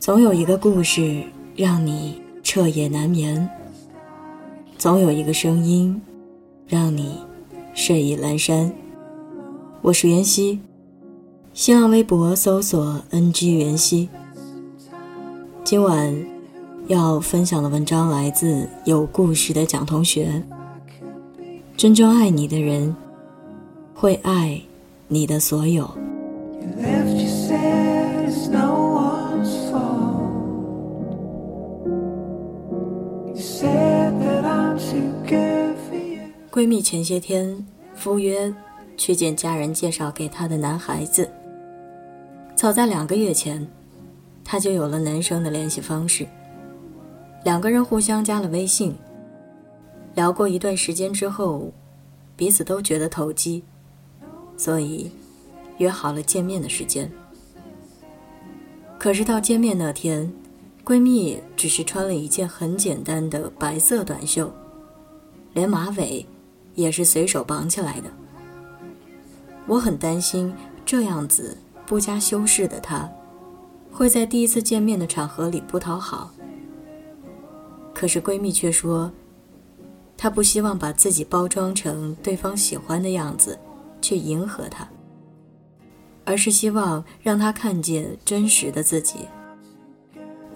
[0.00, 1.22] 总有一个故事
[1.54, 3.46] 让你彻夜难眠，
[4.78, 6.00] 总有一个声音
[6.66, 7.18] 让你
[7.74, 8.72] 睡意阑珊。
[9.82, 10.58] 我是袁熙，
[11.52, 14.08] 新浪微博搜索 “ng 袁熙”。
[15.62, 16.16] 今晚
[16.86, 20.42] 要分享的文章来自有故事的蒋同学。
[21.76, 22.96] 真正爱你的人，
[23.92, 24.62] 会爱
[25.08, 25.90] 你的所有。
[36.60, 38.54] 闺蜜前些天赴约
[38.94, 41.26] 去见家人介绍给她的男孩子。
[42.54, 43.66] 早在两个月前，
[44.44, 46.26] 她就有了男生的联系方式。
[47.46, 48.94] 两个人互相加了微信，
[50.14, 51.72] 聊过一段时间之后，
[52.36, 53.64] 彼此都觉得投机，
[54.54, 55.10] 所以
[55.78, 57.10] 约好了见面的时间。
[58.98, 60.30] 可是到见面那天。
[60.84, 64.52] 闺蜜只是穿了一件很简单的白色短袖，
[65.52, 66.26] 连马尾
[66.74, 68.10] 也是随手绑起来的。
[69.66, 70.52] 我很担心
[70.84, 73.08] 这样子不加修饰的她，
[73.90, 76.32] 会在第一次见面的场合里不讨好。
[77.94, 79.10] 可是闺蜜却说，
[80.16, 83.58] 她不希望把自己包装成对方喜欢的样子
[84.00, 84.88] 去迎合他，
[86.24, 89.28] 而是希望让他看见真实的自己。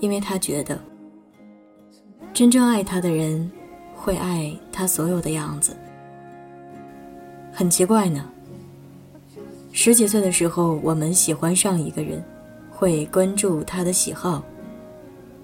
[0.00, 0.78] 因为她觉得，
[2.32, 3.50] 真正爱他的人，
[3.94, 5.76] 会爱他所有的样子。
[7.54, 8.28] 很奇怪呢。
[9.72, 12.22] 十几岁的时候，我们喜欢上一个人，
[12.70, 14.42] 会关注他的喜好，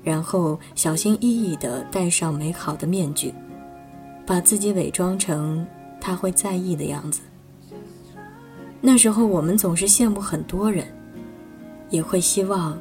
[0.03, 3.33] 然后小心翼翼地戴上美好的面具，
[4.27, 5.67] 把自己伪装成
[6.01, 7.21] 他会在意的样子。
[8.81, 10.87] 那时候，我们总是羡慕很多人，
[11.89, 12.77] 也会希望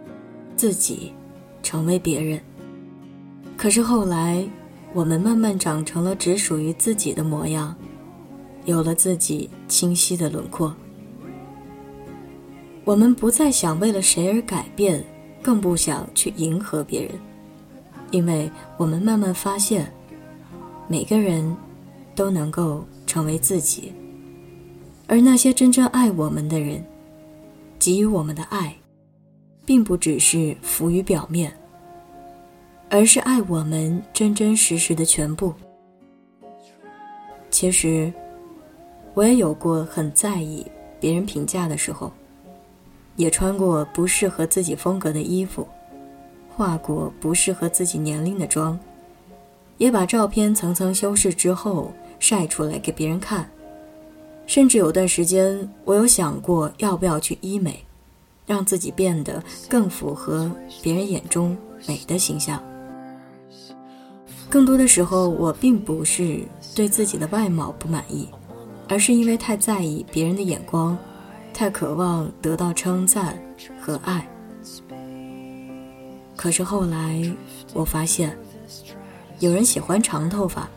[0.57, 1.13] 自己。
[1.61, 2.39] 成为别人。
[3.57, 4.47] 可是后来，
[4.93, 7.75] 我们慢慢长成了只属于自己的模样，
[8.69, 10.73] 有了自己清晰的轮廓。
[12.85, 15.03] 我们不再想为了谁而改变，
[15.41, 17.11] 更不想去迎合别人，
[18.11, 19.91] 因为我们慢慢发现，
[20.87, 21.57] 每个人
[22.15, 23.91] 都能够成为自己，
[25.07, 26.85] 而那些真正爱我们的人，
[27.79, 28.73] 给予我们的爱。
[29.65, 31.55] 并不只是浮于表面，
[32.89, 35.53] 而是爱我们真真实实的全部。
[37.51, 38.11] 其实，
[39.13, 40.65] 我也有过很在意
[40.99, 42.11] 别人评价的时候，
[43.15, 45.67] 也穿过不适合自己风格的衣服，
[46.49, 48.79] 化过不适合自己年龄的妆，
[49.77, 53.49] 也把照片层层修饰之后晒出来给别人看。
[54.45, 57.83] 甚至有段时间，我有想过要不要去医美。
[58.49, 61.55] 让自己变得更符合别人眼中
[61.87, 62.59] 美的形象。
[64.49, 66.41] 更多的时候，我并不是
[66.75, 68.27] 对自己的外貌不满意，
[68.89, 70.97] 而是因为太在意别人的眼光，
[71.53, 73.39] 太渴望得到称赞
[73.79, 74.27] 和爱。
[76.35, 77.21] 可是后来，
[77.73, 78.35] 我发现，
[79.39, 80.67] 有人喜欢长头发，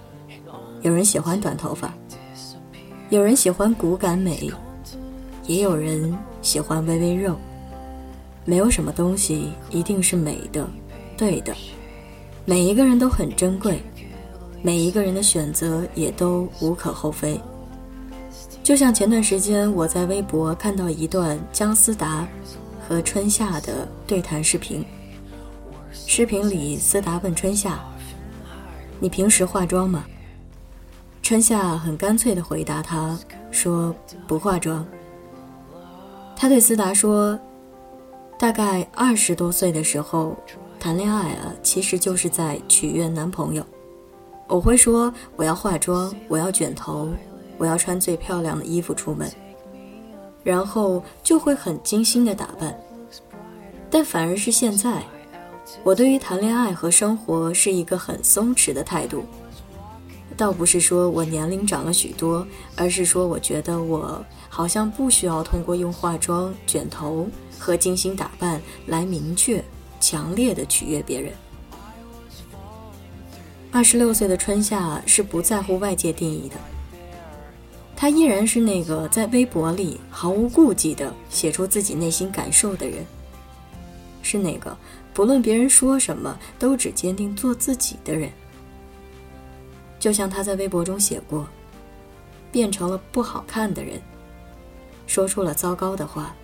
[0.83, 1.95] 有人喜欢短头发，
[3.09, 4.53] 有人喜欢骨感美，
[5.47, 7.37] 也有人喜欢微微肉。
[8.45, 10.69] 没有什么东西一定是美的、
[11.17, 11.55] 对的，
[12.45, 13.81] 每一个人都很珍贵，
[14.63, 17.41] 每一个人的选择也都无可厚非。
[18.63, 22.27] 就像前段时间我在微博看到一段姜思达
[22.89, 24.85] 和春夏的对谈视频，
[25.93, 27.81] 视频里思达问春夏
[29.01, 30.05] ：“你平时化妆吗？”
[31.23, 33.19] 春夏很干脆地回答他
[33.51, 33.95] 说
[34.29, 34.87] ：“不化妆。”
[36.37, 37.39] 他对思达说。
[38.39, 40.37] 大概二十多岁的时候，
[40.81, 43.65] 谈恋爱啊，其实就是在取悦男朋友。
[44.49, 47.09] 我会说我要化妆，我要卷头，
[47.63, 49.31] 我要穿最漂亮的衣服出门，
[50.43, 52.77] 然后就会很精心的打扮。
[53.89, 55.05] 但反而是现在，
[55.85, 59.23] 我对于谈恋爱和生活是一个很松弛的态度。
[60.37, 62.45] 倒不是说我年龄长了许多，
[62.75, 67.29] 而是说我觉得我好像不需要通过用化妆、卷头。
[67.63, 69.63] 和精心打扮来明确、
[70.01, 71.33] 强烈的取悦别人。
[73.71, 76.57] 二十六岁的春夏是不在乎外界定义的，
[78.03, 83.07] 他依然是那个在微博里毫无顾忌的写出自己内心感受的人，
[84.23, 84.77] 是那个
[85.15, 88.29] 不论别人说什么都只坚定做自己的人。
[90.01, 91.47] 就像他在微博中写过
[92.51, 94.03] ：“变成了不好看的人，
[95.07, 96.35] 说出了糟糕的话。”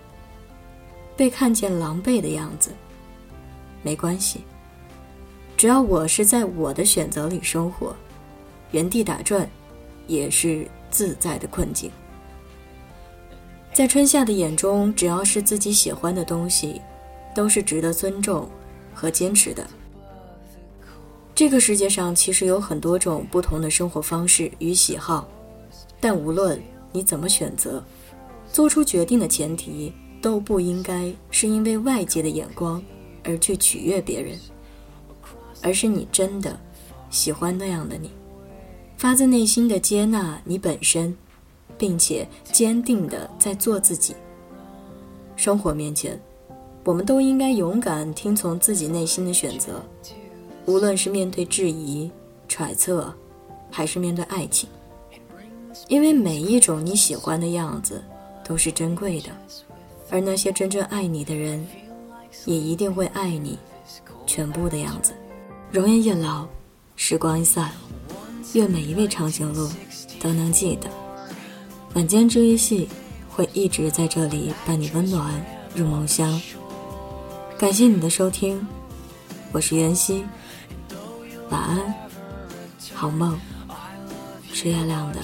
[1.17, 2.71] 被看见狼狈的样子，
[3.83, 4.45] 没关系，
[5.57, 7.93] 只要我是在我的选择里生活，
[8.71, 9.45] 原地打转，
[10.07, 11.91] 也是自在的困境。
[13.73, 16.81] 在春夏的眼中，只要是自己喜欢的东西，
[17.35, 18.49] 都是值得尊重
[18.93, 19.65] 和坚持的。
[21.33, 25.25] 这个世界上其实有很多种不同的生活方式与喜好，
[26.01, 27.81] 但无论你怎么选择，
[28.51, 32.83] 做出决定的前提都不应该是因为外界的眼光
[33.23, 34.37] 而去取悦别人，
[35.61, 36.59] 而是你真的
[37.09, 38.11] 喜欢那样的你，
[38.99, 41.17] 发自内心的接纳你本身。
[41.79, 44.13] 并且坚定的在做自己。
[45.37, 46.19] 生活面前，
[46.83, 49.81] 我们都应该勇敢听从自己内心的选择，
[50.65, 52.11] 无论是面对质疑、
[52.49, 53.11] 揣测，
[53.71, 54.67] 还是面对爱情，
[55.87, 58.03] 因为每一种你喜欢的样子
[58.43, 59.29] 都是珍贵的，
[60.09, 61.65] 而那些真正爱你的人，
[62.43, 63.57] 也一定会爱你
[64.25, 65.13] 全部的样子。
[65.71, 66.45] 容颜易老，
[66.97, 67.71] 时光一散，
[68.53, 69.69] 愿每一位长颈鹿
[70.21, 70.89] 都能记得。
[71.93, 72.87] 晚间治愈系
[73.29, 75.33] 会一直在这里伴你温暖
[75.75, 76.41] 入梦乡。
[77.57, 78.65] 感谢你的收听，
[79.51, 80.23] 我是袁熙，
[81.49, 81.93] 晚安，
[82.93, 83.39] 好梦，
[84.53, 85.19] 吃月亮的